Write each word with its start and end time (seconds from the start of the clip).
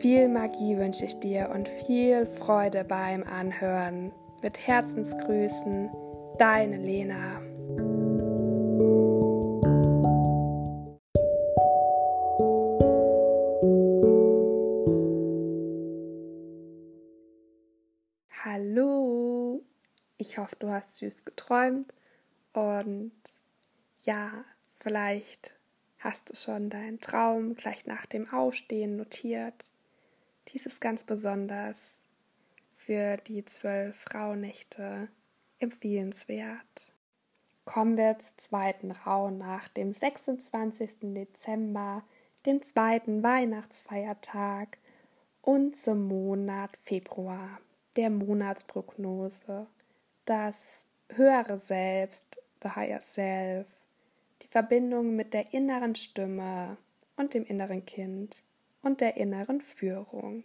Viel 0.00 0.28
Magie 0.28 0.76
wünsche 0.76 1.06
ich 1.06 1.18
dir 1.18 1.50
und 1.52 1.68
viel 1.68 2.24
Freude 2.24 2.84
beim 2.84 3.24
Anhören. 3.24 4.12
Mit 4.42 4.56
Herzensgrüßen, 4.56 5.90
deine 6.38 6.76
Lena. 6.76 7.40
Hallo, 18.44 19.64
ich 20.16 20.38
hoffe, 20.38 20.54
du 20.60 20.68
hast 20.68 20.94
süß 20.94 21.24
geträumt 21.24 21.92
und 22.52 23.20
ja, 24.02 24.44
vielleicht 24.78 25.58
hast 25.98 26.30
du 26.30 26.36
schon 26.36 26.70
deinen 26.70 27.00
Traum 27.00 27.56
gleich 27.56 27.84
nach 27.86 28.06
dem 28.06 28.32
Aufstehen 28.32 28.96
notiert 28.96 29.72
dies 30.52 30.66
ist 30.66 30.80
ganz 30.80 31.04
besonders 31.04 32.04
für 32.76 33.16
die 33.18 33.44
zwölf 33.44 34.04
Rauhnächte 34.14 35.08
empfehlenswert. 35.58 36.92
Kommen 37.64 37.98
wir 37.98 38.18
zur 38.18 38.38
zweiten 38.38 38.92
Rauhnacht, 38.92 39.76
dem 39.76 39.92
26. 39.92 41.14
Dezember, 41.14 42.02
dem 42.46 42.62
zweiten 42.62 43.22
Weihnachtsfeiertag 43.22 44.78
und 45.42 45.76
zum 45.76 46.08
Monat 46.08 46.76
Februar, 46.78 47.60
der 47.96 48.08
Monatsprognose, 48.08 49.66
das 50.24 50.86
höhere 51.10 51.58
Selbst, 51.58 52.42
the 52.62 52.70
higher 52.70 53.00
self, 53.00 53.66
die 54.42 54.48
Verbindung 54.48 55.14
mit 55.14 55.34
der 55.34 55.52
inneren 55.52 55.94
Stimme 55.94 56.78
und 57.16 57.34
dem 57.34 57.44
inneren 57.44 57.84
Kind 57.84 58.44
und 58.82 59.00
der 59.00 59.16
inneren 59.16 59.60
Führung. 59.60 60.44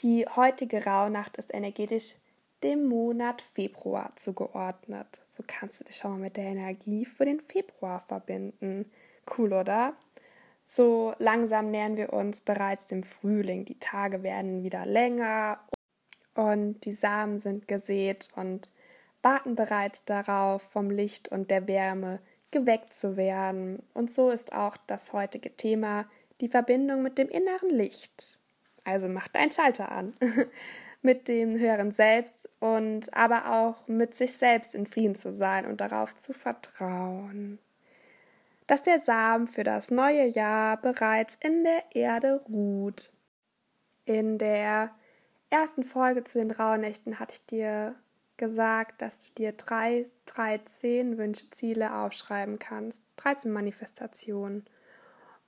Die 0.00 0.26
heutige 0.26 0.84
Rauhnacht 0.84 1.36
ist 1.36 1.52
energetisch 1.52 2.14
dem 2.62 2.88
Monat 2.88 3.42
Februar 3.42 4.10
zugeordnet. 4.16 5.22
So 5.26 5.42
kannst 5.46 5.80
du 5.80 5.84
dich 5.84 5.96
schon 5.96 6.12
mal 6.12 6.20
mit 6.20 6.36
der 6.36 6.44
Energie 6.44 7.04
für 7.04 7.24
den 7.24 7.40
Februar 7.40 8.00
verbinden. 8.00 8.90
Cool, 9.36 9.52
oder? 9.52 9.94
So 10.66 11.14
langsam 11.18 11.70
nähern 11.70 11.96
wir 11.96 12.12
uns 12.12 12.42
bereits 12.42 12.86
dem 12.86 13.02
Frühling. 13.02 13.64
Die 13.64 13.78
Tage 13.78 14.22
werden 14.22 14.62
wieder 14.62 14.86
länger 14.86 15.58
und 16.34 16.84
die 16.84 16.92
Samen 16.92 17.40
sind 17.40 17.66
gesät 17.66 18.28
und 18.36 18.72
warten 19.22 19.56
bereits 19.56 20.04
darauf, 20.04 20.62
vom 20.62 20.90
Licht 20.90 21.28
und 21.28 21.50
der 21.50 21.66
Wärme 21.66 22.20
geweckt 22.50 22.94
zu 22.94 23.16
werden. 23.16 23.82
Und 23.94 24.10
so 24.10 24.30
ist 24.30 24.52
auch 24.52 24.76
das 24.86 25.12
heutige 25.12 25.54
Thema 25.56 26.06
die 26.40 26.48
Verbindung 26.48 27.02
mit 27.02 27.18
dem 27.18 27.28
inneren 27.28 27.70
Licht. 27.70 28.38
Also 28.84 29.08
mach 29.08 29.28
deinen 29.28 29.52
Schalter 29.52 29.90
an. 29.92 30.14
mit 31.02 31.28
dem 31.28 31.58
höheren 31.58 31.92
Selbst 31.92 32.48
und 32.60 33.14
aber 33.14 33.50
auch 33.50 33.88
mit 33.88 34.14
sich 34.14 34.36
selbst 34.36 34.74
in 34.74 34.86
Frieden 34.86 35.14
zu 35.14 35.32
sein 35.32 35.64
und 35.66 35.80
darauf 35.80 36.14
zu 36.14 36.32
vertrauen. 36.32 37.58
Dass 38.66 38.82
der 38.82 39.00
Samen 39.00 39.46
für 39.46 39.64
das 39.64 39.90
neue 39.90 40.26
Jahr 40.26 40.80
bereits 40.80 41.36
in 41.42 41.64
der 41.64 41.84
Erde 41.94 42.42
ruht. 42.48 43.12
In 44.04 44.38
der 44.38 44.90
ersten 45.48 45.84
Folge 45.84 46.24
zu 46.24 46.38
den 46.38 46.50
Rauhnächten 46.50 47.18
hatte 47.18 47.34
ich 47.34 47.46
dir 47.46 47.94
gesagt, 48.36 49.02
dass 49.02 49.18
du 49.18 49.28
dir 49.36 49.52
drei, 49.52 50.06
13 50.26 51.18
Wünsche, 51.18 51.50
Ziele 51.50 51.94
aufschreiben 51.94 52.58
kannst. 52.58 53.02
13 53.16 53.50
Manifestationen 53.50 54.64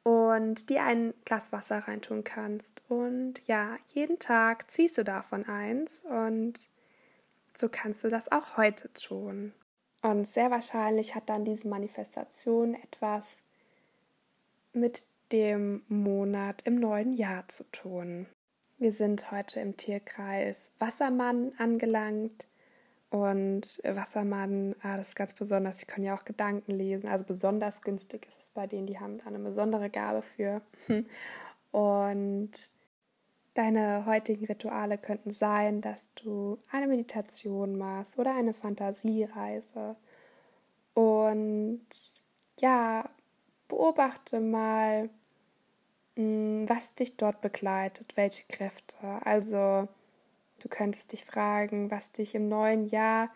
und 0.03 0.71
dir 0.71 0.85
ein 0.85 1.15
Glas 1.25 1.53
Wasser 1.53 1.79
reintun 1.79 2.25
kannst. 2.25 2.83
Und 2.89 3.47
ja, 3.47 3.77
jeden 3.93 4.19
Tag 4.19 4.71
ziehst 4.71 4.99
du 4.99 5.05
davon 5.05 5.47
eins 5.47 6.05
und 6.05 6.61
so 7.55 7.69
kannst 7.69 8.03
du 8.05 8.09
das 8.09 8.33
auch 8.33 8.57
heute 8.57 8.93
tun. 8.93 9.53
Und 10.01 10.27
sehr 10.27 10.51
wahrscheinlich 10.51 11.15
hat 11.15 11.29
dann 11.29 11.45
diese 11.45 11.69
Manifestation 11.69 12.75
etwas 12.75 13.43
mit 14.73 15.05
dem 15.31 15.83
Monat 15.89 16.63
im 16.65 16.77
neuen 16.77 17.13
Jahr 17.13 17.49
zu 17.49 17.65
tun. 17.71 18.27
Wir 18.79 18.93
sind 18.93 19.31
heute 19.31 19.61
im 19.61 19.77
Tierkreis 19.77 20.71
Wassermann 20.79 21.53
angelangt 21.59 22.47
und 23.13 23.79
Wassermann, 23.85 24.75
ah, 24.81 24.97
das 24.97 25.09
ist 25.09 25.17
ganz 25.17 25.35
besonders, 25.35 25.81
sie 25.81 25.85
können 25.87 26.07
ja 26.07 26.17
auch 26.17 26.25
Gedanken 26.25 26.73
lesen. 26.73 27.09
Also 27.09 27.27
besonders 27.27 27.83
günstig 27.83 28.27
ist 28.27 28.41
es 28.41 28.49
bei 28.49 28.67
denen, 28.67 28.87
die 28.87 28.99
haben 28.99 29.19
da 29.19 29.27
eine 29.27 29.39
besondere 29.39 29.91
Gabe 29.91 30.23
für. 30.23 30.63
Und 31.73 32.53
deine 33.53 34.07
heutigen 34.07 34.47
Rituale 34.47 34.97
könnten 34.97 35.31
sein, 35.31 35.83
dass 35.83 36.09
du 36.15 36.59
eine 36.71 36.87
Meditation 36.87 37.77
machst 37.77 38.19
oder 38.19 38.35
eine 38.35 38.55
Fantasiereise. 38.55 39.95
Und 40.95 41.85
ja, 42.61 43.11
beobachte 43.69 44.41
mal, 44.41 45.11
hm, 46.17 46.67
was 46.67 46.95
dich 46.95 47.19
dort 47.19 47.43
begleitet, 47.43 48.17
welche 48.17 48.45
Kräfte. 48.49 48.97
Also 49.23 49.87
Du 50.63 50.69
könntest 50.69 51.11
dich 51.11 51.25
fragen, 51.25 51.91
was 51.91 52.13
dich 52.13 52.37
im 52.37 52.49
neuen 52.49 52.87
Jahr 52.87 53.31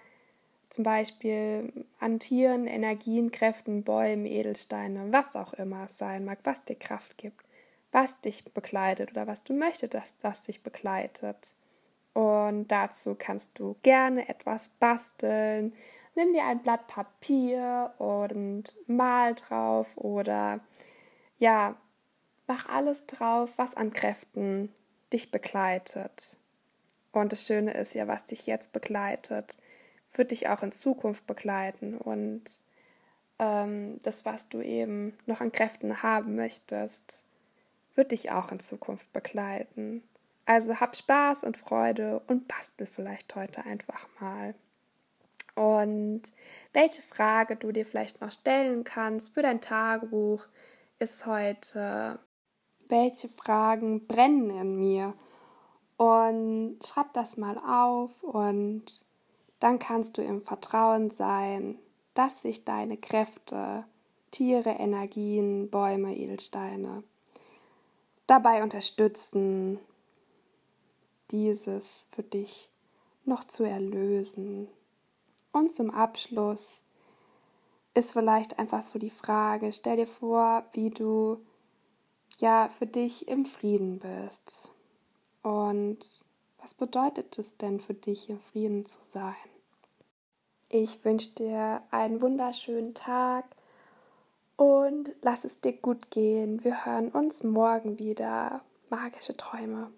zum 0.71 0.85
Beispiel 0.85 1.73
an 1.99 2.21
Tieren, 2.21 2.69
Energien, 2.69 3.33
Kräften, 3.33 3.83
Bäumen, 3.83 4.27
Edelsteine, 4.27 5.13
was 5.13 5.35
auch 5.35 5.53
immer 5.55 5.85
es 5.85 5.99
sein 5.99 6.25
mag, 6.25 6.39
was 6.45 6.65
dir 6.65 6.77
Kraft 6.77 7.19
gibt, 7.19 7.45
was 7.91 8.21
dich 8.21 8.45
begleitet 8.45 9.11
oder 9.11 9.27
was 9.27 9.43
du 9.43 9.55
möchtest, 9.55 9.95
dass 9.95 10.17
das 10.19 10.43
dich 10.43 10.63
begleitet. 10.63 11.53
Und 12.13 12.69
dazu 12.69 13.17
kannst 13.19 13.59
du 13.59 13.75
gerne 13.83 14.29
etwas 14.29 14.69
basteln. 14.69 15.73
Nimm 16.15 16.33
dir 16.33 16.45
ein 16.45 16.63
Blatt 16.63 16.87
Papier 16.87 17.93
und 17.99 18.77
mal 18.87 19.35
drauf 19.35 19.89
oder 19.97 20.61
ja, 21.39 21.77
mach 22.47 22.69
alles 22.69 23.07
drauf, 23.07 23.51
was 23.57 23.75
an 23.75 23.93
Kräften 23.93 24.73
dich 25.13 25.33
begleitet. 25.33 26.39
Und 27.21 27.33
das 27.33 27.47
Schöne 27.47 27.73
ist 27.73 27.95
ja, 27.95 28.07
was 28.09 28.27
dich 28.27 28.47
jetzt 28.47 28.75
begleitet, 28.75 29.57
wird 30.13 30.33
dich 30.33 30.49
auch 30.49 30.63
in 30.63 30.71
Zukunft 30.71 31.27
begleiten. 31.27 31.97
Und 31.97 32.61
ähm, 33.39 33.99
das, 34.03 34.27
was 34.27 34.51
du 34.51 34.61
eben 34.61 35.17
noch 35.25 35.41
an 35.41 35.51
Kräften 35.51 36.03
haben 36.03 36.37
möchtest, 36.37 37.25
wird 37.95 38.13
dich 38.13 38.33
auch 38.33 38.53
in 38.53 38.61
Zukunft 38.61 39.11
begleiten. 39.15 40.03
Also 40.45 40.79
hab 40.79 40.95
Spaß 40.95 41.45
und 41.45 41.57
Freude 41.57 42.21
und 42.27 42.49
bastel 42.49 42.87
vielleicht 42.87 43.35
heute 43.35 43.65
einfach 43.65 44.07
mal. 44.21 44.55
Und 45.55 46.21
welche 46.75 47.01
Frage 47.01 47.57
du 47.57 47.73
dir 47.73 47.87
vielleicht 47.87 48.21
noch 48.21 48.31
stellen 48.31 48.85
kannst 48.85 49.33
für 49.33 49.41
dein 49.41 49.63
Tagebuch 49.63 50.45
ist 50.99 51.25
heute, 51.25 52.19
welche 52.89 53.31
Fragen 53.31 54.07
brennen 54.07 54.51
in 54.51 54.77
mir? 54.77 55.15
Und 55.97 56.79
schreib 56.85 57.13
das 57.15 57.37
mal 57.37 57.59
auf 57.59 58.23
und 58.23 59.03
dann 59.61 59.79
kannst 59.79 60.19
du 60.19 60.23
im 60.23 60.43
Vertrauen 60.43 61.11
sein, 61.11 61.79
dass 62.15 62.43
sich 62.43 62.65
deine 62.65 62.97
Kräfte, 62.97 63.85
Tiere, 64.31 64.71
Energien, 64.71 65.71
Bäume, 65.71 66.15
Edelsteine 66.17 67.03
dabei 68.27 68.63
unterstützen, 68.63 69.79
dieses 71.31 72.09
für 72.13 72.23
dich 72.23 72.71
noch 73.25 73.45
zu 73.45 73.65
erlösen. 73.65 74.69
Und 75.53 75.73
zum 75.73 75.91
Abschluss 75.91 76.85
ist 77.95 78.13
vielleicht 78.13 78.59
einfach 78.59 78.83
so 78.83 78.99
die 78.99 79.11
Frage, 79.11 79.73
stell 79.73 79.97
dir 79.97 80.07
vor, 80.07 80.65
wie 80.73 80.91
du 80.91 81.39
ja 82.39 82.69
für 82.69 82.87
dich 82.87 83.27
im 83.29 83.47
Frieden 83.47 83.99
bist. 83.99 84.76
Und 85.47 86.25
was 86.59 86.75
bedeutet 86.75 87.39
es 87.39 87.57
denn 87.57 87.79
für 87.79 87.95
dich, 87.95 88.29
im 88.29 88.41
Frieden 88.41 88.85
zu 88.85 88.99
sein? 89.05 89.37
Ich 90.69 91.05
wünsche 91.05 91.37
dir 91.37 91.83
einen 91.93 92.21
wunderschönen 92.21 92.95
Tag 92.95 93.45
und 94.57 95.15
lass 95.23 95.45
es 95.45 95.61
dir 95.61 95.75
gut 95.75 96.11
gehen. 96.11 96.65
Wir 96.65 96.85
hören 96.85 97.11
uns 97.11 97.45
morgen 97.45 98.01
wieder. 98.01 98.63
Magische 98.91 99.37
Träume. 99.37 99.93